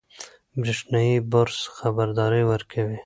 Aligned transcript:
برېښنایي 0.61 1.15
برس 1.31 1.59
خبرداری 1.77 2.43
ورکوي. 2.51 2.97